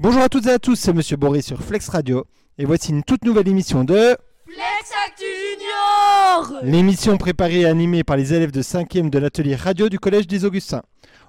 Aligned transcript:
Bonjour 0.00 0.22
à 0.22 0.28
toutes 0.28 0.46
et 0.46 0.50
à 0.50 0.58
tous, 0.58 0.74
c'est 0.74 0.92
Monsieur 0.92 1.16
Boris 1.16 1.46
sur 1.46 1.62
Flex 1.62 1.88
Radio 1.88 2.26
et 2.58 2.64
voici 2.64 2.90
une 2.90 3.04
toute 3.04 3.24
nouvelle 3.24 3.46
émission 3.46 3.84
de 3.84 4.16
Flex 4.44 4.92
Actu 5.06 5.24
Junior 5.24 6.62
l'émission 6.64 7.16
préparée 7.16 7.60
et 7.60 7.66
animée 7.66 8.02
par 8.02 8.16
les 8.16 8.34
élèves 8.34 8.50
de 8.50 8.60
5e 8.60 9.08
de 9.08 9.18
l'atelier 9.20 9.54
radio 9.54 9.88
du 9.88 10.00
Collège 10.00 10.26
des 10.26 10.44
Augustins. 10.44 10.82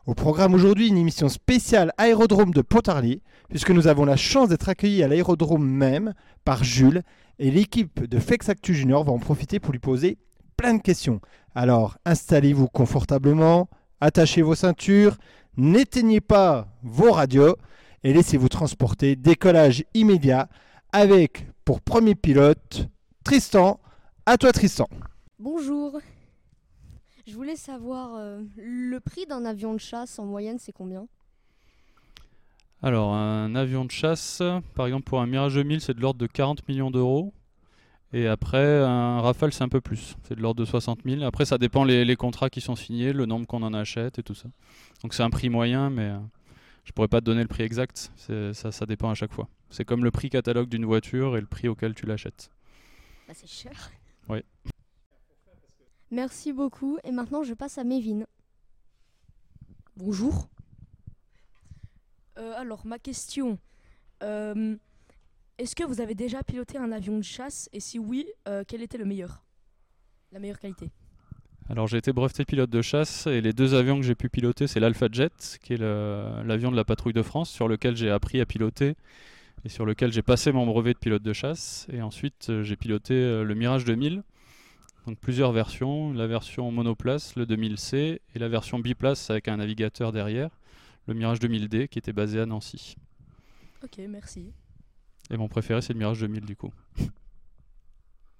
Au 0.08 0.16
programme 0.16 0.56
aujourd'hui, 0.56 0.88
une 0.88 0.98
émission 0.98 1.30
spéciale 1.30 1.94
aérodrome 2.00 2.56
de 2.56 2.64
Pontarlier 2.64 3.22
puisque 3.50 3.70
nous 3.70 3.86
avons 3.86 4.04
la 4.04 4.18
chance 4.18 4.50
d'être 4.50 4.68
accueillis 4.68 5.04
à 5.04 5.08
l'aérodrome 5.08 5.64
même 5.64 6.16
par 6.44 6.64
Jules 6.64 7.04
et 7.38 7.52
l'équipe 7.52 8.04
de 8.10 8.20
Flex 8.20 8.50
Actu 8.50 8.74
Junior 8.74 9.04
va 9.04 9.12
en 9.12 9.20
profiter 9.20 9.60
pour 9.60 9.74
lui 9.74 9.80
poser 9.80 10.18
plein 10.58 10.74
de 10.74 10.82
questions. 10.82 11.22
Alors 11.54 12.00
installez-vous 12.04 12.68
confortablement, 12.70 13.70
attachez 14.02 14.42
vos 14.42 14.56
ceintures, 14.56 15.18
n'éteignez 15.56 16.20
pas 16.20 16.68
vos 16.82 17.12
radios 17.12 17.58
et 18.06 18.14
laissez-vous 18.14 18.50
transporter. 18.50 19.16
Décollage 19.16 19.84
immédiat 19.96 20.48
avec 20.94 21.48
pour 21.66 21.82
premier 21.82 22.14
pilote 22.14 22.88
Tristan. 23.24 23.80
À 24.28 24.38
toi 24.38 24.52
Tristan. 24.52 24.88
Bonjour. 25.40 26.00
Je 27.28 27.34
voulais 27.34 27.56
savoir 27.56 28.14
euh, 28.14 28.42
le 28.58 29.00
prix 29.00 29.26
d'un 29.26 29.44
avion 29.44 29.74
de 29.74 29.80
chasse 29.80 30.20
en 30.20 30.26
moyenne, 30.26 30.60
c'est 30.60 30.72
combien? 30.72 31.08
Alors, 32.84 33.16
un 33.16 33.56
avion 33.56 33.86
de 33.86 33.92
chasse, 33.92 34.44
par 34.76 34.86
exemple 34.86 35.06
pour 35.06 35.20
un 35.20 35.26
Mirage 35.26 35.56
2000, 35.56 35.82
c'est 35.82 35.96
de 35.96 36.02
l'ordre 36.02 36.20
de 36.20 36.28
40 36.28 36.68
millions 36.70 36.92
d'euros. 36.92 37.34
Et 38.14 38.28
après, 38.28 38.84
un 38.84 39.20
Rafale, 39.20 39.52
c'est 39.52 39.64
un 39.64 39.70
peu 39.70 39.82
plus. 39.82 40.16
C'est 40.28 40.36
de 40.36 40.42
l'ordre 40.42 40.60
de 40.62 40.66
60 40.66 41.00
000. 41.04 41.24
Après, 41.24 41.46
ça 41.46 41.58
dépend 41.58 41.84
les, 41.84 42.06
les 42.06 42.16
contrats 42.16 42.52
qui 42.52 42.62
sont 42.62 42.76
signés, 42.76 43.14
le 43.14 43.26
nombre 43.26 43.48
qu'on 43.48 43.64
en 43.64 43.74
achète 43.74 44.20
et 44.20 44.24
tout 44.24 44.36
ça. 44.36 44.48
Donc 45.02 45.16
c'est 45.16 45.24
un 45.24 45.32
prix 45.32 45.50
moyen, 45.50 45.90
mais 45.90 46.10
euh, 46.10 46.20
je 46.86 46.92
pourrais 46.94 47.10
pas 47.10 47.20
te 47.20 47.26
donner 47.26 47.42
le 47.42 47.48
prix 47.50 47.64
exact. 47.64 48.12
Ça 48.16 48.86
dépend 48.86 49.10
à 49.10 49.16
chaque 49.16 49.34
fois. 49.34 49.50
C'est 49.70 49.84
comme 49.84 50.04
le 50.04 50.12
prix 50.12 50.30
catalogue 50.30 50.70
d'une 50.70 50.86
voiture 50.86 51.36
et 51.36 51.42
le 51.42 51.48
prix 51.48 51.68
auquel 51.68 51.94
tu 51.94 52.06
l'achètes. 52.06 52.50
Bah 53.28 53.34
c'est 53.36 53.50
cher. 53.50 53.92
Oui. 54.30 54.40
Merci 56.12 56.54
beaucoup. 56.54 56.98
Et 57.04 57.12
maintenant, 57.12 57.44
je 57.44 57.54
passe 57.54 57.78
à 57.78 57.84
Mévin. 57.84 58.24
Bonjour. 59.98 60.48
Euh, 62.38 62.54
alors, 62.56 62.86
ma 62.86 63.00
question. 63.00 63.58
euh, 64.24 64.78
Est-ce 65.58 65.76
que 65.76 65.84
vous 65.84 66.02
avez 66.02 66.14
déjà 66.14 66.44
piloté 66.44 66.78
un 66.78 66.92
avion 66.92 67.18
de 67.18 67.24
chasse? 67.24 67.68
Et 67.74 67.80
si 67.80 67.98
oui, 67.98 68.28
euh, 68.48 68.64
quel 68.68 68.82
était 68.82 68.98
le 68.98 69.06
meilleur? 69.06 69.44
La 70.32 70.40
meilleure 70.40 70.60
qualité? 70.60 70.92
Alors 71.68 71.88
j'ai 71.88 71.98
été 71.98 72.14
breveté 72.14 72.46
pilote 72.46 72.70
de 72.70 72.82
chasse 72.84 73.26
et 73.26 73.42
les 73.42 73.52
deux 73.52 73.74
avions 73.74 73.98
que 73.98 74.06
j'ai 74.06 74.14
pu 74.14 74.30
piloter, 74.30 74.68
c'est 74.68 74.80
l'Alpha 74.80 75.08
Jet, 75.12 75.58
qui 75.64 75.74
est 75.74 75.78
l'avion 75.78 76.70
de 76.70 76.76
la 76.76 76.84
patrouille 76.84 77.14
de 77.14 77.24
France, 77.24 77.50
sur 77.50 77.68
lequel 77.68 77.96
j'ai 77.96 78.12
appris 78.12 78.40
à 78.40 78.46
piloter 78.46 78.96
et 79.64 79.70
sur 79.70 79.84
lequel 79.84 80.14
j'ai 80.14 80.22
passé 80.22 80.52
mon 80.52 80.68
brevet 80.68 80.94
de 80.94 81.00
pilote 81.00 81.24
de 81.24 81.34
chasse. 81.34 81.88
Et 81.92 82.04
ensuite 82.04 82.50
euh, 82.52 82.62
j'ai 82.62 82.76
piloté 82.76 83.16
euh, 83.16 83.44
le 83.44 83.56
Mirage 83.56 83.84
2000, 83.84 84.22
donc 85.08 85.18
plusieurs 85.18 85.52
versions, 85.52 86.14
la 86.14 86.28
version 86.28 86.70
monoplace, 86.72 87.36
le 87.36 87.46
2000C, 87.46 87.96
et 87.96 88.40
la 88.40 88.48
version 88.48 88.78
biplace 88.78 89.32
avec 89.32 89.48
un 89.48 89.58
navigateur 89.58 90.12
derrière, 90.12 90.52
le 91.08 91.16
Mirage 91.16 91.40
2000D, 91.40 91.88
qui 91.88 91.98
était 91.98 92.14
basé 92.14 92.40
à 92.40 92.46
Nancy. 92.46 92.96
Ok, 93.84 94.00
merci. 94.08 94.54
Et 95.32 95.38
mon 95.38 95.48
préféré 95.48 95.82
c'est 95.82 95.94
le 95.94 96.00
Mirage 96.00 96.20
2000 96.20 96.46
du 96.46 96.56
coup. 96.56 96.72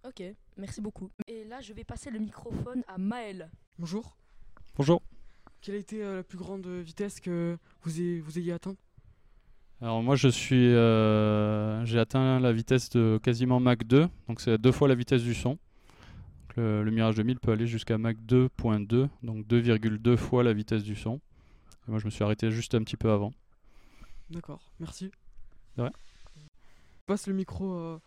Ok, 0.08 0.22
merci 0.58 0.82
beaucoup. 0.82 1.10
Et 1.28 1.46
là, 1.46 1.62
je 1.62 1.74
vais 1.74 1.84
passer 1.84 2.12
le 2.12 2.20
microphone 2.20 2.84
à 2.88 3.00
Maël. 3.00 3.50
Bonjour. 3.80 4.16
Bonjour. 4.76 5.02
Quelle 5.62 5.76
a 5.76 5.78
été 5.80 6.04
euh, 6.04 6.18
la 6.18 6.24
plus 6.24 6.38
grande 6.38 6.68
vitesse 6.68 7.20
que 7.20 7.58
vous, 7.82 8.00
ayez, 8.00 8.20
vous 8.20 8.38
ayez 8.38 8.52
atteinte? 8.52 8.78
Alors 9.82 10.04
moi 10.04 10.16
je 10.16 10.28
suis, 10.28 10.74
euh, 10.74 11.84
j'ai 11.86 11.98
atteint 11.98 12.40
la 12.40 12.54
vitesse 12.54 12.90
de 12.92 13.20
quasiment 13.22 13.60
Mach 13.60 13.80
2, 13.80 14.08
donc 14.28 14.42
c'est 14.42 14.58
deux 14.60 14.72
fois 14.72 14.88
la 14.88 14.96
vitesse 14.96 15.24
du 15.24 15.34
son. 15.34 15.52
Donc 15.52 16.58
Le, 16.58 16.84
le 16.84 16.92
Mirage 16.92 17.16
2000 17.16 17.40
peut 17.40 17.52
aller 17.52 17.68
jusqu'à 17.68 17.98
Mach 17.98 18.16
2.2, 18.16 19.10
donc 19.24 19.46
2,2 19.48 20.18
fois 20.18 20.44
la 20.44 20.54
vitesse 20.54 20.84
du 20.84 20.96
son. 20.96 21.20
Et 21.88 21.92
moi 21.92 22.00
je 22.00 22.06
me 22.06 22.12
suis 22.12 22.24
arrêté 22.24 22.52
juste 22.52 22.76
un 22.76 22.84
petit 22.84 22.96
peu 22.96 23.12
avant. 23.12 23.34
D'accord, 24.30 24.72
merci. 24.80 25.12
De 25.78 25.82
rien. 25.82 25.92
Je 26.36 27.06
passe 27.08 27.28
le 27.28 27.34
micro 27.34 27.74
à... 27.74 28.02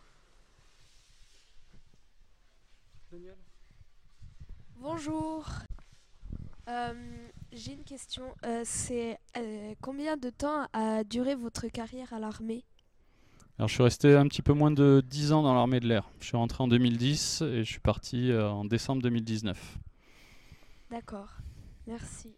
Daniel 3.11 3.35
Bonjour. 4.77 5.45
Euh, 6.67 7.27
J'ai 7.51 7.73
une 7.73 7.83
question. 7.83 8.23
Euh, 8.45 8.61
C'est 8.65 9.19
euh, 9.37 9.73
combien 9.81 10.15
de 10.17 10.29
temps 10.29 10.67
a 10.73 11.03
duré 11.03 11.35
votre 11.35 11.67
carrière 11.67 12.13
à 12.13 12.19
l'armée? 12.19 12.63
Alors 13.57 13.67
je 13.67 13.73
suis 13.73 13.83
resté 13.83 14.15
un 14.15 14.27
petit 14.27 14.41
peu 14.41 14.53
moins 14.53 14.71
de 14.71 15.03
10 15.05 15.33
ans 15.33 15.43
dans 15.43 15.53
l'armée 15.53 15.79
de 15.81 15.87
l'air. 15.87 16.09
Je 16.21 16.27
suis 16.27 16.37
rentré 16.37 16.63
en 16.63 16.67
2010 16.67 17.41
et 17.41 17.63
je 17.63 17.69
suis 17.69 17.81
parti 17.81 18.31
en 18.33 18.63
décembre 18.63 19.01
2019. 19.01 19.77
D'accord. 20.89 21.29
Merci. 21.85 22.33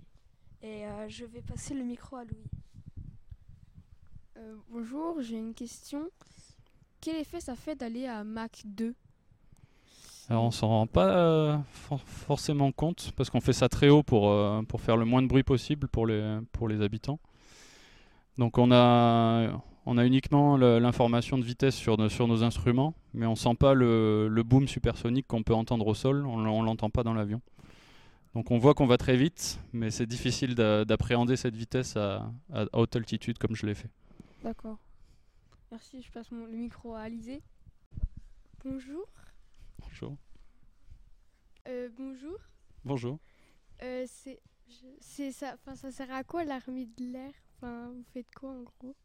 Et 0.61 0.85
euh, 0.85 1.09
je 1.09 1.25
vais 1.25 1.41
passer 1.41 1.73
le 1.73 1.83
micro 1.83 2.15
à 2.15 2.23
Louis. 2.23 2.49
Euh, 4.37 4.55
bonjour, 4.69 5.21
j'ai 5.21 5.37
une 5.37 5.53
question. 5.53 6.09
Quel 6.99 7.17
effet 7.17 7.39
ça 7.39 7.55
fait 7.55 7.75
d'aller 7.75 8.07
à 8.07 8.23
Mach 8.23 8.61
2 8.65 8.95
Alors 10.31 10.45
on 10.45 10.51
s'en 10.51 10.69
rend 10.69 10.87
pas 10.87 11.09
euh, 11.09 11.57
for- 11.71 11.99
forcément 11.99 12.71
compte 12.71 13.11
parce 13.17 13.29
qu'on 13.29 13.41
fait 13.41 13.51
ça 13.51 13.67
très 13.67 13.89
haut 13.89 14.01
pour, 14.01 14.29
euh, 14.29 14.61
pour 14.63 14.79
faire 14.79 14.95
le 14.95 15.03
moins 15.03 15.21
de 15.21 15.27
bruit 15.27 15.43
possible 15.43 15.89
pour 15.89 16.07
les, 16.07 16.39
pour 16.53 16.69
les 16.69 16.81
habitants. 16.81 17.19
Donc 18.37 18.57
on 18.57 18.71
a, 18.71 19.61
on 19.85 19.97
a 19.97 20.05
uniquement 20.05 20.55
l'information 20.55 21.37
de 21.37 21.43
vitesse 21.43 21.75
sur, 21.75 21.97
nos- 21.97 22.07
instruments, 22.43 22.93
mais 23.13 23.25
on 23.25 23.35
sent 23.35 23.55
pas 23.55 23.73
le, 23.73 24.29
le 24.29 24.43
boom 24.43 24.69
supersonique 24.69 25.27
qu'on 25.27 25.43
peut 25.43 25.53
entendre 25.53 25.85
au 25.85 25.93
sol, 25.93 26.25
on, 26.25 26.45
on 26.45 26.61
l'entend 26.63 26.89
pas 26.89 27.03
dans 27.03 27.13
l'avion. 27.13 27.41
Donc 28.33 28.51
on 28.51 28.57
voit 28.57 28.73
qu'on 28.73 28.87
va 28.87 28.97
très 28.97 29.17
vite, 29.17 29.59
mais 29.73 29.91
c'est 29.91 30.05
difficile 30.05 30.55
d'a- 30.55 30.85
d'appréhender 30.85 31.35
cette 31.35 31.57
vitesse 31.57 31.97
à, 31.97 32.31
à 32.53 32.63
haute 32.71 32.95
altitude 32.95 33.37
comme 33.37 33.53
je 33.57 33.65
l'ai 33.65 33.75
fait. 33.75 33.89
D'accord. 34.45 34.77
Merci, 35.71 36.01
je 36.01 36.09
passe 36.09 36.31
mon, 36.31 36.45
le 36.45 36.55
micro 36.55 36.93
à 36.95 37.01
Alizé. 37.01 37.41
Bonjour. 38.63 39.03
Bonjour. 39.91 40.17
Euh, 41.67 41.89
bonjour. 41.97 42.37
Bonjour. 42.85 43.19
Euh, 43.83 44.05
c'est, 44.07 45.31
ça, 45.31 45.55
enfin, 45.55 45.75
ça 45.75 45.91
sert 45.91 46.11
à 46.13 46.23
quoi 46.23 46.43
l'armée 46.43 46.87
de 46.97 47.03
l'air? 47.11 47.31
Enfin, 47.57 47.89
vous 47.93 48.03
faites 48.13 48.31
quoi 48.35 48.51
en 48.51 48.63
gros? 48.63 48.95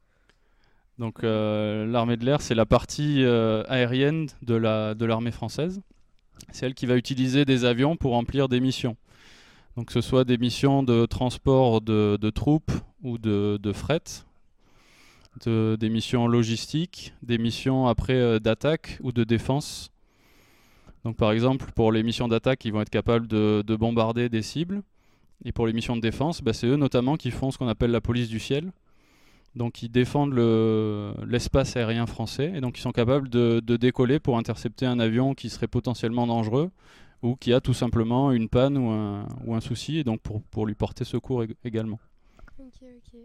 Donc 0.98 1.24
euh, 1.24 1.86
l'armée 1.86 2.16
de 2.16 2.24
l'air, 2.24 2.40
c'est 2.40 2.54
la 2.54 2.66
partie 2.66 3.24
aérienne 3.24 4.28
de 4.42 4.54
la 4.54 4.94
de 4.94 5.04
l'armée 5.04 5.32
française. 5.32 5.82
C'est 6.52 6.66
elle 6.66 6.74
qui 6.74 6.86
va 6.86 6.96
utiliser 6.96 7.44
des 7.44 7.64
avions 7.64 7.96
pour 7.96 8.12
remplir 8.12 8.48
des 8.48 8.60
missions. 8.60 8.96
Donc 9.76 9.86
que 9.88 9.92
ce 9.92 10.00
soit 10.00 10.24
des 10.24 10.38
missions 10.38 10.82
de 10.82 11.04
transport 11.04 11.80
de, 11.82 12.16
de 12.18 12.30
troupes 12.30 12.72
ou 13.02 13.18
de, 13.18 13.58
de 13.62 13.72
fret, 13.72 14.02
de- 15.44 15.76
des 15.78 15.90
missions 15.90 16.28
logistiques, 16.28 17.12
des 17.22 17.36
missions 17.36 17.86
après 17.86 18.14
euh, 18.14 18.38
d'attaque 18.38 18.98
ou 19.02 19.12
de 19.12 19.24
défense. 19.24 19.90
Donc 21.06 21.16
par 21.16 21.30
exemple 21.30 21.70
pour 21.76 21.92
les 21.92 22.02
missions 22.02 22.26
d'attaque, 22.26 22.64
ils 22.64 22.72
vont 22.72 22.80
être 22.80 22.90
capables 22.90 23.28
de, 23.28 23.62
de 23.64 23.76
bombarder 23.76 24.28
des 24.28 24.42
cibles. 24.42 24.82
Et 25.44 25.52
pour 25.52 25.68
les 25.68 25.72
missions 25.72 25.94
de 25.94 26.00
défense, 26.00 26.42
bah, 26.42 26.52
c'est 26.52 26.66
eux 26.66 26.74
notamment 26.74 27.16
qui 27.16 27.30
font 27.30 27.52
ce 27.52 27.58
qu'on 27.58 27.68
appelle 27.68 27.92
la 27.92 28.00
police 28.00 28.28
du 28.28 28.40
ciel. 28.40 28.72
Donc 29.54 29.84
ils 29.84 29.88
défendent 29.88 30.32
le- 30.32 31.14
l'espace 31.24 31.76
aérien 31.76 32.06
français 32.06 32.50
et 32.56 32.60
donc 32.60 32.76
ils 32.76 32.80
sont 32.80 32.90
capables 32.90 33.28
de, 33.28 33.60
décoller 33.60 34.18
pour 34.18 34.36
intercepter 34.36 34.84
un 34.84 34.98
avion 34.98 35.34
qui 35.34 35.48
serait 35.48 35.68
potentiellement 35.68 36.26
dangereux 36.26 36.72
ou 37.22 37.36
qui 37.36 37.52
a 37.52 37.60
tout 37.60 37.72
simplement 37.72 38.32
une 38.32 38.48
panne 38.48 38.76
ou 38.76 38.90
un, 38.90 39.28
ou 39.44 39.54
un 39.54 39.60
souci 39.60 39.98
et 39.98 40.02
donc 40.02 40.20
pour, 40.50 40.66
lui 40.66 40.74
porter 40.74 41.04
secours 41.04 41.44
ég- 41.44 41.54
également. 41.64 42.00
Ok, 42.58 42.82
ok. 42.82 43.20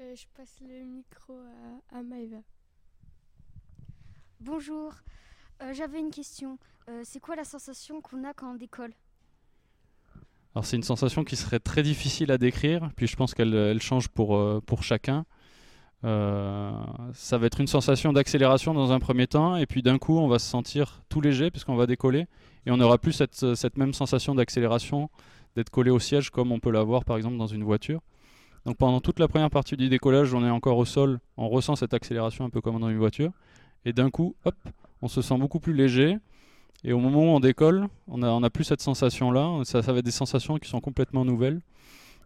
Euh, 0.00 0.14
je 0.14 0.24
passe 0.36 0.58
le 0.60 0.84
micro 0.84 1.32
à, 1.32 1.98
à 1.98 2.02
Maëva. 2.02 2.42
Bonjour, 4.40 4.92
Euh, 5.62 5.72
j'avais 5.72 6.00
une 6.00 6.10
question. 6.10 6.58
Euh, 6.88 7.02
c'est 7.04 7.20
quoi 7.20 7.36
la 7.36 7.44
sensation 7.44 8.00
qu'on 8.00 8.24
a 8.24 8.34
quand 8.34 8.52
on 8.52 8.56
décolle? 8.56 8.92
Alors 10.54 10.64
c'est 10.64 10.76
une 10.76 10.82
sensation 10.82 11.24
qui 11.24 11.34
serait 11.36 11.58
très 11.58 11.82
difficile 11.82 12.30
à 12.30 12.38
décrire, 12.38 12.90
puis 12.94 13.06
je 13.06 13.16
pense 13.16 13.34
qu'elle 13.34 13.54
elle 13.54 13.82
change 13.82 14.08
pour, 14.08 14.36
euh, 14.36 14.60
pour 14.64 14.82
chacun. 14.82 15.24
Euh, 16.04 16.70
ça 17.12 17.38
va 17.38 17.46
être 17.46 17.60
une 17.60 17.66
sensation 17.66 18.12
d'accélération 18.12 18.74
dans 18.74 18.92
un 18.92 19.00
premier 19.00 19.26
temps, 19.26 19.56
et 19.56 19.66
puis 19.66 19.82
d'un 19.82 19.98
coup 19.98 20.18
on 20.18 20.28
va 20.28 20.38
se 20.38 20.46
sentir 20.46 21.02
tout 21.08 21.20
léger 21.20 21.50
puisqu'on 21.50 21.76
va 21.76 21.86
décoller, 21.86 22.26
et 22.66 22.70
on 22.70 22.76
n'aura 22.76 22.98
plus 22.98 23.12
cette, 23.12 23.54
cette 23.54 23.78
même 23.78 23.94
sensation 23.94 24.34
d'accélération, 24.34 25.10
d'être 25.56 25.70
collé 25.70 25.90
au 25.90 25.98
siège 25.98 26.30
comme 26.30 26.52
on 26.52 26.60
peut 26.60 26.70
l'avoir 26.70 27.04
par 27.04 27.16
exemple 27.16 27.36
dans 27.36 27.46
une 27.46 27.64
voiture. 27.64 28.00
Donc 28.64 28.76
pendant 28.76 29.00
toute 29.00 29.18
la 29.18 29.28
première 29.28 29.50
partie 29.50 29.76
du 29.76 29.88
décollage, 29.88 30.34
on 30.34 30.44
est 30.44 30.50
encore 30.50 30.78
au 30.78 30.84
sol, 30.84 31.20
on 31.36 31.48
ressent 31.48 31.74
cette 31.74 31.94
accélération 31.94 32.44
un 32.44 32.50
peu 32.50 32.60
comme 32.60 32.78
dans 32.78 32.90
une 32.90 32.98
voiture, 32.98 33.32
et 33.84 33.92
d'un 33.92 34.10
coup, 34.10 34.36
hop, 34.44 34.54
on 35.04 35.08
se 35.08 35.20
sent 35.22 35.36
beaucoup 35.38 35.60
plus 35.60 35.74
léger, 35.74 36.16
et 36.82 36.92
au 36.92 36.98
moment 36.98 37.20
où 37.24 37.36
on 37.36 37.40
décolle, 37.40 37.88
on 38.08 38.18
n'a 38.18 38.32
on 38.32 38.42
a 38.42 38.50
plus 38.50 38.64
cette 38.64 38.80
sensation-là. 38.80 39.62
Ça, 39.64 39.82
ça 39.82 39.92
va 39.92 39.98
être 39.98 40.04
des 40.04 40.10
sensations 40.10 40.58
qui 40.58 40.68
sont 40.68 40.80
complètement 40.80 41.24
nouvelles 41.24 41.60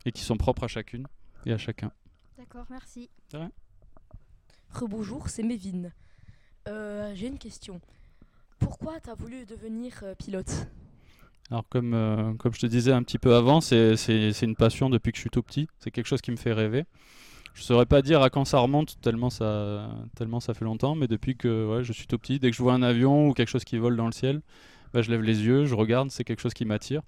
et 0.07 0.13
qui 0.13 0.23
sont 0.23 0.37
propres 0.37 0.65
à 0.65 0.69
chacune 0.69 1.07
et 1.45 1.53
à 1.53 1.59
chacun. 1.59 1.91
D'accord, 2.39 2.67
merci. 2.71 3.11
Rien. 3.33 3.51
Rebonjour, 4.73 5.29
c'est 5.29 5.43
Mévin. 5.43 5.91
Euh, 6.69 7.13
J'ai 7.15 7.27
une 7.29 7.39
question. 7.39 7.81
Pourquoi 8.59 9.01
tu 9.01 9.11
as 9.11 9.15
voulu 9.15 9.45
devenir 9.47 9.93
euh, 10.03 10.15
pilote? 10.15 10.69
Alors 11.51 11.65
comme, 11.69 11.95
euh, 11.95 12.35
comme 12.35 12.53
je 12.53 12.61
te 12.61 12.67
disais 12.67 12.93
un 12.93 13.03
petit 13.03 13.19
peu 13.19 13.35
avant, 13.35 13.61
c'est 13.61 13.97
c'est- 13.97 14.33
c'est 14.33 14.47
une 14.47 14.57
passion 14.57 14.91
depuis 14.91 15.11
que 15.13 15.17
je 15.17 15.23
suis 15.23 15.31
tout 15.31 15.43
petit. 15.43 15.67
C'est 15.81 15.91
quelque 15.91 16.07
chose 16.07 16.21
qui 16.21 16.31
me 16.31 16.37
fait 16.37 16.53
rêver. 16.53 16.85
Je 17.59 17.65
saurais 17.65 17.87
pas 17.87 18.03
dire 18.03 18.23
à 18.23 18.31
quand 18.31 18.45
ça 18.45 18.61
remonte, 18.61 19.01
tellement 19.01 19.31
ça, 19.31 19.91
tellement 20.15 20.39
ça 20.39 20.55
fait 20.55 20.65
longtemps, 20.65 20.95
mais 20.95 21.09
depuis 21.09 21.37
que 21.37 21.81
je 21.83 21.93
suis 21.93 22.07
tout 22.07 22.17
petit, 22.17 22.39
dès 22.39 22.53
que 22.53 22.57
je 22.57 22.63
vois 22.63 22.73
un 22.73 22.83
avion 22.83 23.29
ou 23.29 23.33
quelque 23.33 23.49
chose 23.49 23.65
qui 23.65 23.79
vole 23.79 23.97
dans 23.97 24.07
le 24.07 24.13
ciel, 24.13 24.43
bah, 24.95 25.03
je 25.03 25.11
lève 25.11 25.23
les 25.23 25.45
yeux, 25.45 25.65
je 25.65 25.75
regarde, 25.75 26.13
c'est 26.13 26.23
quelque 26.23 26.41
chose 26.41 26.55
qui 26.55 26.65
m'attire. 26.65 27.03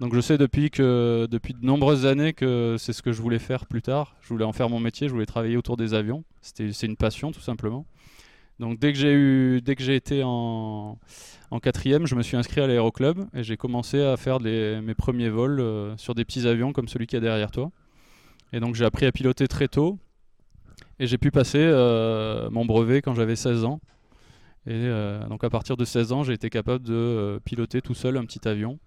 Donc 0.00 0.14
je 0.14 0.20
sais 0.22 0.38
depuis, 0.38 0.70
que, 0.70 1.28
depuis 1.30 1.52
de 1.52 1.62
nombreuses 1.66 2.06
années 2.06 2.32
que 2.32 2.76
c'est 2.78 2.94
ce 2.94 3.02
que 3.02 3.12
je 3.12 3.20
voulais 3.20 3.38
faire 3.38 3.66
plus 3.66 3.82
tard. 3.82 4.16
Je 4.22 4.28
voulais 4.28 4.46
en 4.46 4.54
faire 4.54 4.70
mon 4.70 4.80
métier, 4.80 5.06
je 5.06 5.12
voulais 5.12 5.26
travailler 5.26 5.58
autour 5.58 5.76
des 5.76 5.92
avions. 5.92 6.24
C'est 6.40 6.82
une 6.82 6.96
passion 6.96 7.30
tout 7.30 7.42
simplement. 7.42 7.84
Donc 8.60 8.78
dès 8.78 8.94
que 8.94 8.98
j'ai 8.98 9.94
été 9.94 10.22
en, 10.24 10.98
quatrième, 11.62 12.06
je 12.06 12.14
me 12.14 12.22
suis 12.22 12.38
inscrit 12.38 12.62
à 12.62 12.66
l'aéroclub 12.66 13.26
et 13.34 13.44
j'ai 13.44 13.58
commencé 13.58 14.02
à 14.02 14.16
faire 14.16 14.40
mes 14.40 14.94
premiers 14.94 15.28
vols 15.28 15.60
euh, 15.60 15.94
sur 15.98 16.14
des 16.14 16.24
petits 16.24 16.48
avions 16.48 16.72
comme 16.72 16.88
celui 16.88 17.06
qui 17.06 17.16
est 17.16 17.20
derrière 17.20 17.50
toi. 17.50 17.70
Et 18.54 18.60
donc 18.60 18.76
j'ai 18.76 18.84
appris 18.84 19.04
à 19.04 19.10
piloter 19.10 19.48
très 19.48 19.66
tôt 19.66 19.98
et 21.00 21.08
j'ai 21.08 21.18
pu 21.18 21.32
passer 21.32 21.58
euh, 21.58 22.48
mon 22.50 22.64
brevet 22.64 23.02
quand 23.02 23.12
j'avais 23.12 23.34
16 23.34 23.64
ans. 23.64 23.80
Et 24.68 24.70
euh, 24.72 25.26
donc 25.26 25.42
à 25.42 25.50
partir 25.50 25.76
de 25.76 25.84
16 25.84 26.12
ans, 26.12 26.22
j'ai 26.22 26.34
été 26.34 26.50
capable 26.50 26.84
de 26.84 26.94
euh, 26.94 27.40
piloter 27.44 27.82
tout 27.82 27.94
seul 27.94 28.16
un 28.16 28.24
petit 28.24 28.46
avion 28.46 28.78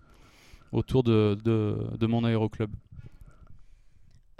autour 0.72 1.04
de, 1.04 1.38
de- 1.44 1.78
de 2.00 2.08
mon 2.08 2.24
aéroclub. 2.24 2.72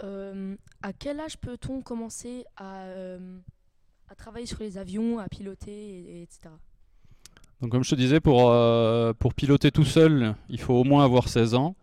Euh, 0.02 0.56
À 0.80 0.94
quel 0.94 1.20
âge 1.20 1.36
peut-on 1.36 1.82
commencer 1.82 2.46
à, 2.56 2.84
à 4.08 4.14
travailler 4.16 4.46
sur 4.46 4.60
les 4.60 4.78
avions, 4.78 5.18
à 5.18 5.28
piloter, 5.28 5.70
et- 5.72 6.20
et 6.20 6.22
etc. 6.22 6.48
Donc 7.60 7.70
comme 7.72 7.84
je 7.84 7.90
te 7.90 7.96
disais, 7.96 8.20
pour, 8.20 8.50
pour 9.18 9.34
piloter 9.34 9.70
tout 9.72 9.84
seul, 9.84 10.34
il 10.48 10.58
faut 10.60 10.72
au 10.74 10.84
moins 10.84 11.04
avoir 11.04 11.28
16 11.28 11.54
ans. 11.54 11.76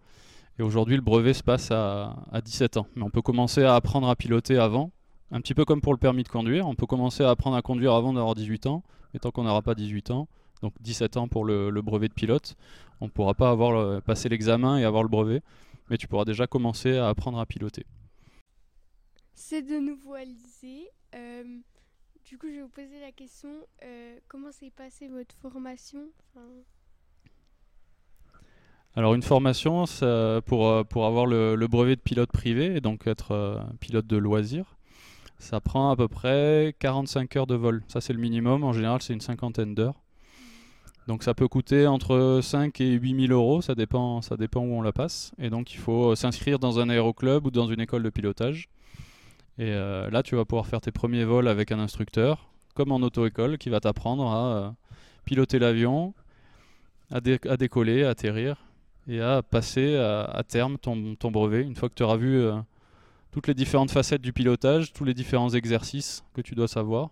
Et 0.59 0.63
aujourd'hui, 0.63 0.95
le 0.95 1.01
brevet 1.01 1.33
se 1.33 1.43
passe 1.43 1.71
à, 1.71 2.15
à 2.31 2.41
17 2.41 2.77
ans. 2.77 2.87
Mais 2.95 3.03
on 3.03 3.09
peut 3.09 3.21
commencer 3.21 3.63
à 3.63 3.75
apprendre 3.75 4.09
à 4.09 4.15
piloter 4.15 4.57
avant, 4.57 4.91
un 5.31 5.41
petit 5.41 5.53
peu 5.53 5.65
comme 5.65 5.81
pour 5.81 5.93
le 5.93 5.99
permis 5.99 6.23
de 6.23 6.29
conduire. 6.29 6.67
On 6.67 6.75
peut 6.75 6.85
commencer 6.85 7.23
à 7.23 7.29
apprendre 7.29 7.57
à 7.57 7.61
conduire 7.61 7.93
avant 7.93 8.13
d'avoir 8.13 8.35
18 8.35 8.67
ans. 8.67 8.83
Mais 9.13 9.19
tant 9.19 9.31
qu'on 9.31 9.43
n'aura 9.43 9.61
pas 9.61 9.75
18 9.75 10.11
ans, 10.11 10.27
donc 10.61 10.73
17 10.81 11.17
ans 11.17 11.27
pour 11.27 11.45
le, 11.45 11.71
brevet 11.81 12.09
de 12.09 12.13
pilote, 12.13 12.55
on 13.01 13.05
ne 13.05 13.09
pourra 13.09 13.33
pas 13.33 13.49
avoir 13.49 14.01
passer 14.01 14.29
l'examen 14.29 14.77
et 14.77 14.83
avoir 14.83 15.03
le 15.03 15.09
brevet. 15.09 15.41
Mais 15.89 15.97
tu 15.97 16.07
pourras 16.07 16.25
déjà 16.25 16.47
commencer 16.47 16.97
à 16.97 17.09
apprendre 17.09 17.39
à 17.39 17.45
piloter. 17.45 17.85
C'est 19.33 19.61
de 19.61 19.77
nouveau 19.77 20.13
Alizé. 20.13 20.89
Euh, 21.13 21.59
du 22.25 22.37
coup, 22.37 22.47
je 22.47 22.55
vais 22.55 22.61
vous 22.61 22.69
poser 22.69 22.99
la 22.99 23.11
question 23.11 23.49
euh, 23.83 24.17
comment 24.27 24.51
s'est 24.51 24.71
passée 24.71 25.07
votre 25.07 25.35
formation? 25.35 26.09
Alors 28.97 29.13
une 29.13 29.23
formation 29.23 29.83
euh, 30.03 30.39
pour 30.39 31.05
avoir 31.05 31.25
le, 31.25 31.67
brevet 31.67 31.97
de 31.97 32.01
pilote 32.01 32.31
privé 32.31 32.77
et 32.77 32.79
donc 32.81 33.07
être 33.07 33.31
euh, 33.31 33.59
pilote 33.81 34.07
de 34.07 34.15
loisir, 34.15 34.77
ça 35.37 35.59
prend 35.59 35.91
à 35.91 35.97
peu 35.97 36.07
près 36.07 36.73
45 36.79 37.35
heures 37.35 37.47
de 37.47 37.55
vol. 37.55 37.83
Ça 37.89 37.99
c'est 37.99 38.13
le 38.13 38.19
minimum, 38.19 38.63
en 38.63 38.71
général 38.71 39.01
c'est 39.01 39.11
une 39.11 39.19
cinquantaine 39.19 39.75
d'heures. 39.75 40.01
Donc 41.07 41.23
ça 41.23 41.33
peut 41.33 41.49
coûter 41.49 41.87
entre 41.87 42.39
5 42.41 42.79
et 42.79 42.93
8 42.93 43.27
000 43.27 43.33
euros, 43.33 43.61
ça 43.61 43.75
dépend, 43.75 44.21
ça 44.21 44.37
dépend 44.37 44.61
où 44.61 44.73
on 44.73 44.81
la 44.81 44.93
passe. 44.93 45.33
Et 45.39 45.49
donc 45.49 45.73
il 45.73 45.77
faut 45.77 46.11
euh, 46.11 46.15
s'inscrire 46.15 46.57
dans 46.57 46.79
un 46.79 46.87
aéroclub 46.87 47.45
ou 47.45 47.51
dans 47.51 47.67
une 47.67 47.81
école 47.81 48.01
de 48.01 48.09
pilotage. 48.09 48.69
Et 49.57 49.71
là 49.71 50.21
tu 50.21 50.35
vas 50.35 50.43
pouvoir 50.43 50.67
faire 50.67 50.81
tes 50.81 50.91
premiers 50.91 51.23
vols 51.23 51.47
avec 51.47 51.71
un 51.71 51.79
instructeur, 51.79 52.49
comme 52.73 52.91
en 52.91 52.97
auto-école, 52.97 53.57
qui 53.57 53.69
va 53.69 53.79
t'apprendre 53.79 54.27
à 54.27 54.75
piloter 55.23 55.59
l'avion, 55.59 56.13
à 57.09 57.21
décoller, 57.21 58.03
à 58.03 58.09
atterrir 58.09 58.64
et 59.07 59.21
à 59.21 59.41
passer 59.43 59.95
à, 59.95 60.43
terme 60.47 60.77
ton, 60.77 61.15
brevet 61.31 61.61
une 61.61 61.75
fois 61.75 61.89
que 61.89 61.93
tu 61.93 62.03
auras 62.03 62.17
vu 62.17 62.37
euh, 62.37 62.55
toutes 63.31 63.47
les 63.47 63.53
différentes 63.53 63.91
facettes 63.91 64.21
du 64.21 64.33
pilotage, 64.33 64.93
tous 64.93 65.03
les 65.03 65.13
différents 65.13 65.49
exercices 65.49 66.23
que 66.33 66.41
tu 66.41 66.55
dois 66.55 66.67
savoir, 66.67 67.11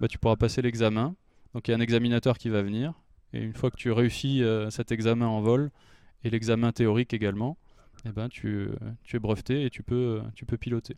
bah, 0.00 0.08
tu 0.08 0.18
pourras 0.18 0.36
passer 0.36 0.62
l'examen. 0.62 1.14
Donc 1.54 1.68
il 1.68 1.72
y 1.72 1.74
a 1.74 1.76
un 1.76 1.80
examinateur 1.80 2.38
qui 2.38 2.48
va 2.48 2.62
venir 2.62 2.92
et 3.32 3.40
une 3.40 3.54
fois 3.54 3.70
que 3.70 3.76
tu 3.76 3.90
réussis 3.90 4.42
euh, 4.42 4.70
cet 4.70 4.92
examen 4.92 5.26
en 5.26 5.40
vol 5.40 5.70
et 6.22 6.30
l'examen 6.30 6.72
théorique 6.72 7.12
également, 7.12 7.56
eh 8.06 8.10
ben, 8.10 8.28
tu, 8.28 8.70
es 9.12 9.18
breveté 9.18 9.64
et 9.64 9.70
tu 9.70 9.82
peux, 9.82 10.22
piloter. 10.60 10.96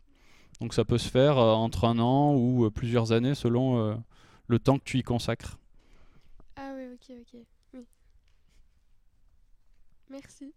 Donc 0.60 0.74
ça 0.74 0.84
peut 0.84 0.98
se 0.98 1.08
faire 1.08 1.38
euh, 1.38 1.52
entre 1.52 1.84
un 1.84 1.98
an 1.98 2.34
ou 2.34 2.70
plusieurs 2.70 3.12
années 3.12 3.34
selon 3.34 3.98
le 4.48 4.58
temps 4.58 4.78
que 4.78 4.84
tu 4.84 4.98
y 4.98 5.02
consacres. 5.02 5.58
Ah 6.56 6.72
oui, 6.76 6.84
ok, 6.94 7.16
ok. 7.20 7.40
Merci. 10.10 10.52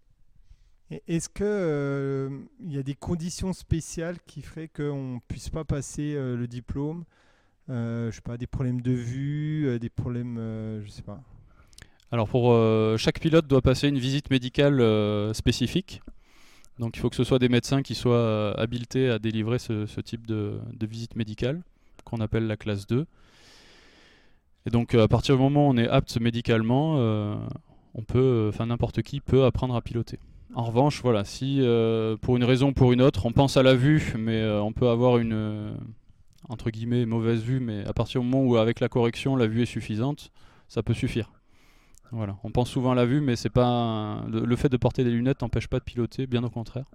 Est-ce 1.08 1.30
que 1.30 1.44
euh, 1.44 2.30
il 2.62 2.74
y 2.74 2.78
a 2.80 2.84
des 2.84 2.96
conditions 2.96 3.54
spéciales 3.54 4.18
qui 4.26 4.42
feraient 4.42 4.68
qu'on 4.68 5.16
ne 5.16 5.20
puisse 5.28 5.50
pas 5.50 5.64
passer 5.64 6.16
euh, 6.16 6.36
le 6.36 6.48
diplôme 6.48 7.04
Euh, 7.70 8.10
Je 8.10 8.16
sais 8.16 8.22
pas, 8.22 8.38
des 8.38 8.48
problèmes 8.48 8.82
de 8.82 8.92
vue, 8.92 9.68
euh, 9.68 9.78
des 9.80 9.90
problèmes, 9.90 10.38
euh, 10.40 10.82
je 10.84 10.90
sais 10.90 11.04
pas. 11.04 11.22
Alors 12.12 12.28
pour 12.28 12.52
euh, 12.52 12.98
chaque 12.98 13.20
pilote 13.20 13.46
doit 13.46 13.62
passer 13.62 13.88
une 13.88 14.00
visite 14.00 14.32
médicale 14.32 14.82
euh, 14.82 15.32
spécifique. 15.34 16.02
Donc 16.80 16.98
il 16.98 17.00
faut 17.02 17.10
que 17.12 17.16
ce 17.16 17.24
soit 17.24 17.38
des 17.38 17.50
médecins 17.50 17.84
qui 17.84 17.94
soient 17.94 18.16
euh, 18.16 18.54
habilités 18.58 19.10
à 19.10 19.20
délivrer 19.20 19.60
ce, 19.60 19.86
ce 19.86 20.02
type 20.02 20.26
de, 20.26 20.60
de 20.74 20.86
visite 20.88 21.16
médicale 21.16 21.62
qu'on 22.06 22.18
appelle 22.18 22.48
la 22.48 22.58
classe 22.58 22.88
2. 22.88 23.06
Et 24.66 24.70
donc 24.72 24.96
euh, 24.96 25.04
à 25.04 25.08
partir 25.08 25.36
du 25.36 25.42
moment 25.44 25.68
où 25.68 25.72
on 25.72 25.78
est 25.78 25.88
apte 25.88 26.20
médicalement, 26.20 26.96
euh, 26.98 27.36
on 27.96 28.04
peut, 28.04 28.48
enfin 28.50 28.68
n'importe 28.68 29.02
qui 29.02 29.20
peut 29.20 29.46
apprendre 29.46 29.76
à 29.76 29.82
piloter. 29.82 30.20
En 30.56 30.64
revanche, 30.64 31.02
voilà, 31.04 31.24
si 31.26 31.62
euh, 31.62 32.18
pour 32.18 32.36
une 32.36 32.44
raison 32.44 32.70
ou 32.70 32.74
pour 32.74 32.92
une 32.92 33.02
autre, 33.02 33.26
on 33.26 33.32
pense 33.32 33.58
à 33.58 33.64
la 33.64 33.76
vue, 33.76 34.14
mais 34.18 34.38
euh, 34.38 34.62
on 34.62 34.74
peut 34.74 34.90
avoir 34.90 35.20
une 35.20 35.34
euh, 35.34 35.72
entre 36.48 36.72
guillemets 36.72 37.06
mauvaise 37.06 37.42
vue, 37.42 37.60
mais 37.60 37.86
à 37.86 37.94
partir 37.94 38.22
du 38.22 38.28
moment 38.28 38.44
où 38.44 38.58
avec 38.58 38.80
la 38.80 38.90
correction 38.90 39.36
la 39.36 39.48
vue 39.48 39.62
est 39.62 39.68
suffisante, 39.68 40.32
ça 40.68 40.82
peut 40.82 40.94
suffire. 40.94 41.32
Voilà, 42.12 42.38
on 42.44 42.50
pense 42.50 42.70
souvent 42.70 42.92
à 42.92 42.96
la 42.96 43.06
vue, 43.06 43.22
mais 43.22 43.36
c'est 43.36 43.52
pas 43.52 44.26
le, 44.28 44.56
fait 44.56 44.70
de 44.70 44.78
porter 44.78 45.04
des 45.04 45.12
lunettes 45.12 45.42
n'empêche 45.42 45.68
pas 45.68 45.78
de 45.78 45.84
piloter, 45.84 46.26
bien 46.26 46.44
au 46.44 46.50
contraire. 46.50 46.86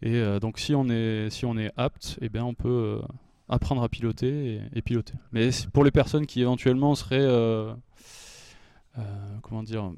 Et 0.00 0.14
euh, 0.14 0.38
donc 0.40 0.58
si 0.58 0.74
on 0.74 0.88
est 0.88 1.28
si 1.28 1.44
on 1.44 1.58
est 1.58 1.70
apte, 1.76 2.18
eh 2.22 2.30
bien 2.30 2.44
on 2.44 2.54
peut 2.54 2.68
euh, 2.68 3.06
apprendre 3.48 3.82
à 3.82 3.88
piloter 3.88 4.60
et, 4.74 4.82
piloter. 4.82 5.14
Mais 5.32 5.50
pour 5.72 5.84
les 5.84 5.90
personnes 5.90 6.26
qui 6.26 6.40
éventuellement 6.40 6.94
seraient 6.94 7.18
euh, 7.18 7.72
euh, 7.72 7.74
comment 9.42 9.62
dire 9.62 9.92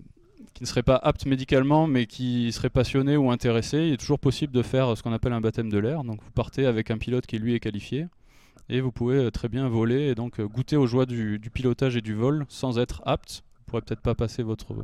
qui 0.54 0.62
ne 0.62 0.66
seraient 0.66 0.82
pas 0.82 0.96
aptes 0.96 1.26
médicalement 1.26 1.86
mais 1.86 2.06
qui 2.06 2.50
seraient 2.52 2.70
passionnés 2.70 3.16
ou 3.16 3.30
intéressés, 3.30 3.86
il 3.86 3.92
est 3.92 3.96
toujours 3.98 4.18
possible 4.18 4.52
de 4.52 4.62
faire 4.62 4.96
ce 4.96 5.02
qu'on 5.02 5.12
appelle 5.12 5.32
un 5.32 5.40
baptême 5.40 5.70
de 5.70 5.78
l'air. 5.78 6.04
Donc 6.04 6.22
vous 6.22 6.30
partez 6.32 6.66
avec 6.66 6.90
un 6.90 6.98
pilote 6.98 7.26
qui 7.26 7.38
lui 7.38 7.54
est 7.54 7.60
qualifié 7.60 8.06
et 8.68 8.80
vous 8.80 8.92
pouvez 8.92 9.16
euh, 9.16 9.30
très 9.30 9.48
bien 9.48 9.68
voler 9.68 10.08
et 10.08 10.14
donc 10.14 10.40
euh, 10.40 10.46
goûter 10.46 10.76
aux 10.76 10.86
joies 10.86 11.06
du, 11.06 11.40
pilotage 11.52 11.96
et 11.96 12.00
du 12.00 12.14
vol 12.14 12.46
sans 12.48 12.78
être 12.78 13.02
apte. 13.04 13.42
Vous 13.58 13.64
pourrez 13.66 13.82
peut-être 13.82 14.00
pas 14.00 14.14
passer 14.14 14.42
votre, 14.42 14.74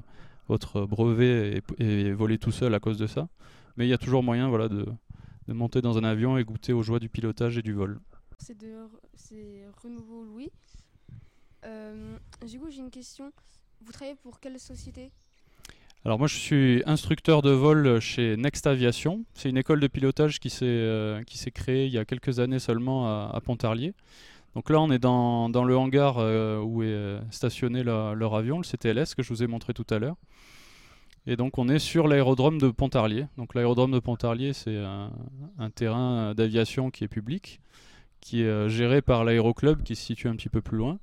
votre 0.48 0.86
brevet 0.86 1.62
et, 1.78 2.12
voler 2.12 2.38
tout 2.38 2.52
seul 2.52 2.74
à 2.74 2.80
cause 2.80 2.98
de 2.98 3.06
ça, 3.06 3.28
mais 3.76 3.86
il 3.86 3.88
y 3.88 3.94
a 3.94 3.98
toujours 3.98 4.22
moyen 4.22 4.48
voilà, 4.48 4.68
de, 4.68 4.86
de 5.48 5.52
monter 5.52 5.80
dans 5.82 5.98
un 5.98 6.04
avion 6.04 6.36
et 6.36 6.44
goûter 6.44 6.72
aux 6.72 6.82
joies 6.82 6.98
du 6.98 7.08
pilotage 7.08 7.58
et 7.58 7.62
du 7.62 7.72
vol. 7.72 8.00
C'est 8.38 9.66
Renouveau 9.82 10.24
Louis. 10.24 10.50
Euh, 11.64 12.18
j'ai 12.44 12.58
une 12.78 12.90
question. 12.90 13.32
Vous 13.84 13.92
travaillez 13.92 14.16
pour 14.22 14.40
quelle 14.40 14.58
société? 14.58 15.10
Alors 16.04 16.18
moi 16.18 16.28
je 16.28 16.36
suis 16.36 16.82
instructeur 16.86 17.42
de 17.42 17.50
vol 17.50 17.98
chez 18.00 18.36
Next 18.36 18.66
Aviation. 18.66 19.24
C'est 19.34 19.48
une 19.48 19.56
école 19.56 19.80
de 19.80 19.88
pilotage 19.88 20.38
qui 20.38 20.50
s'est 20.50 20.64
euh, 20.64 21.22
créée 21.52 21.86
il 21.86 21.92
y 21.92 21.98
a 21.98 22.04
quelques 22.04 22.38
années 22.38 22.60
seulement 22.60 23.08
à, 23.08 23.30
à 23.34 23.40
Pontarlier. 23.40 23.92
Donc 24.54 24.70
là 24.70 24.80
on 24.80 24.90
est 24.90 24.98
dans, 24.98 25.48
dans 25.48 25.64
le 25.64 25.76
hangar 25.76 26.18
euh, 26.18 26.60
où 26.60 26.82
est 26.82 26.86
euh, 26.86 27.20
stationné 27.30 27.82
leur 27.82 28.34
avion, 28.34 28.58
le 28.58 28.64
CTLS 28.64 29.14
que 29.16 29.22
je 29.22 29.28
vous 29.30 29.42
ai 29.42 29.46
montré 29.46 29.74
tout 29.74 29.86
à 29.90 29.98
l'heure. 29.98 30.16
Et 31.26 31.36
donc 31.36 31.58
on 31.58 31.68
est 31.68 31.80
sur 31.80 32.06
l'aérodrome 32.06 32.58
de 32.58 32.70
Pontarlier. 32.70 33.26
Donc 33.36 33.54
l'aérodrome 33.54 33.90
de 33.90 33.98
Pontarlier 33.98 34.52
c'est 34.52 34.78
un, 34.78 35.10
un 35.58 35.70
terrain 35.70 36.34
d'aviation 36.34 36.90
qui 36.90 37.02
est 37.02 37.08
public, 37.08 37.60
qui 38.20 38.42
est 38.42 38.46
euh, 38.46 38.68
géré 38.68 39.02
par 39.02 39.24
l'aéroclub 39.24 39.82
qui 39.82 39.96
se 39.96 40.04
situe 40.04 40.28
un 40.28 40.36
petit 40.36 40.48
peu 40.48 40.60
plus 40.60 40.78
loin. 40.78 40.98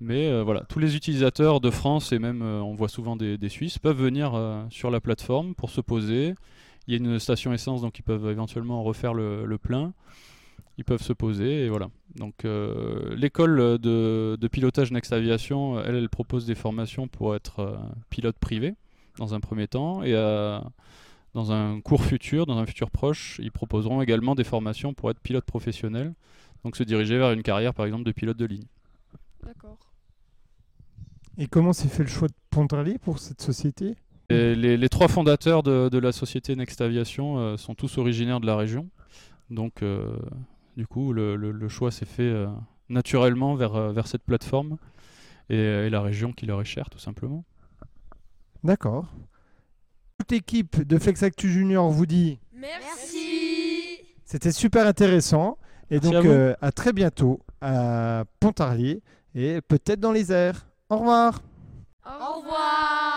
Mais 0.00 0.26
euh, 0.28 0.42
voilà, 0.42 0.62
tous 0.68 0.78
les 0.78 0.94
utilisateurs 0.94 1.60
de 1.60 1.70
France 1.70 2.12
et 2.12 2.18
même 2.18 2.42
euh, 2.42 2.60
on 2.60 2.74
voit 2.74 2.88
souvent 2.88 3.16
des, 3.16 3.48
Suisses 3.48 3.78
peuvent 3.78 4.00
venir 4.00 4.34
euh, 4.34 4.62
sur 4.70 4.90
la 4.90 5.00
plateforme 5.00 5.54
pour 5.54 5.70
se 5.70 5.80
poser. 5.80 6.34
Il 6.86 6.92
y 6.92 6.94
a 6.94 6.98
une 6.98 7.18
station 7.18 7.52
essence 7.52 7.80
donc 7.80 7.98
ils 7.98 8.02
peuvent 8.02 8.28
éventuellement 8.28 8.82
refaire 8.82 9.14
le, 9.14 9.46
le 9.46 9.58
plein. 9.58 9.94
Ils 10.78 10.84
peuvent 10.84 11.02
se 11.02 11.14
poser 11.14 11.64
et 11.64 11.68
voilà. 11.70 11.88
Donc 12.16 12.44
l'école 12.44 13.78
de, 13.78 14.48
pilotage 14.52 14.92
Next 14.92 15.10
Aviation, 15.12 15.80
elle, 15.82 15.94
elle 15.94 16.10
propose 16.10 16.44
des 16.44 16.54
formations 16.54 17.08
pour 17.08 17.34
être 17.34 17.78
pilote 18.10 18.36
privé 18.38 18.74
dans 19.18 19.34
un 19.34 19.40
premier 19.40 19.68
temps 19.68 20.02
et 20.02 20.12
dans 21.32 21.52
un 21.52 21.80
cours 21.80 22.04
futur, 22.04 22.44
dans 22.44 22.58
un 22.58 22.66
futur 22.66 22.90
proche, 22.90 23.40
ils 23.42 23.50
proposeront 23.50 24.02
également 24.02 24.34
des 24.34 24.44
formations 24.44 24.92
pour 24.92 25.10
être 25.10 25.20
pilote 25.20 25.46
professionnel. 25.46 26.12
Donc 26.62 26.76
se 26.76 26.82
diriger 26.82 27.16
vers 27.16 27.32
une 27.32 27.42
carrière 27.42 27.72
par 27.72 27.86
exemple 27.86 28.04
de 28.04 28.12
pilote 28.12 28.36
de 28.36 28.44
ligne. 28.44 28.66
D'accord. 29.46 29.78
Et 31.38 31.46
comment 31.46 31.72
s'est 31.72 31.88
fait 31.88 32.02
le 32.02 32.08
choix 32.08 32.28
de 32.28 32.34
Pontarlier 32.50 32.98
pour 32.98 33.18
cette 33.18 33.40
société? 33.42 33.94
Et 34.28 34.54
les, 34.54 34.76
les 34.76 34.88
trois 34.88 35.06
fondateurs 35.08 35.62
de, 35.62 35.88
de 35.88 35.98
la 35.98 36.10
société 36.12 36.56
Next 36.56 36.80
Aviation 36.80 37.38
euh, 37.38 37.56
sont 37.56 37.74
tous 37.74 37.98
originaires 37.98 38.40
de 38.40 38.46
la 38.46 38.56
région. 38.56 38.88
Donc 39.50 39.82
euh, 39.82 40.16
du 40.76 40.86
coup 40.86 41.12
le, 41.12 41.36
le- 41.36 41.52
le 41.52 41.68
choix 41.68 41.90
s'est 41.92 42.06
fait 42.06 42.22
euh, 42.24 42.48
naturellement 42.88 43.54
vers, 43.54 43.92
vers 43.92 44.08
cette 44.08 44.24
plateforme 44.24 44.78
et, 45.48 45.56
et 45.56 45.90
la 45.90 46.00
région 46.00 46.32
qui 46.32 46.46
leur 46.46 46.60
est 46.60 46.64
chère 46.64 46.90
tout 46.90 46.98
simplement. 46.98 47.44
D'accord. 48.64 49.06
Toute 50.18 50.32
l'équipe 50.32 50.82
de 50.82 50.98
Flex 50.98 51.22
Actu 51.22 51.48
Junior 51.52 51.88
vous 51.90 52.06
dit 52.06 52.40
Merci. 52.52 54.00
c'était 54.24 54.50
super 54.52 54.86
intéressant. 54.86 55.58
Et 55.90 56.00
Merci 56.00 56.10
donc 56.10 56.24
euh, 56.24 56.54
à 56.62 56.72
très 56.72 56.92
bientôt 56.92 57.38
à 57.60 58.24
Pontarlier 58.40 59.02
et 59.36 59.60
peut-être 59.60 60.00
dans 60.00 60.12
les 60.12 60.32
airs. 60.32 60.66
Au 60.88 60.96
revoir 60.96 61.42
Au 62.04 62.40
revoir. 62.40 63.15